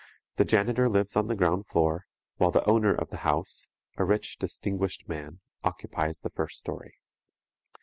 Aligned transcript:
The 0.37 0.45
janitor 0.45 0.89
lives 0.89 1.15
on 1.15 1.27
the 1.27 1.35
ground 1.35 1.67
floor, 1.67 2.07
while 2.37 2.49
the 2.49 2.67
owner 2.67 2.91
of 2.91 3.09
the 3.09 3.17
house, 3.17 3.67
a 3.97 4.03
rich, 4.03 4.39
distinguished 4.39 5.07
man, 5.07 5.41
occupies 5.63 6.21
the 6.21 6.31
first 6.31 6.57
story. 6.57 6.95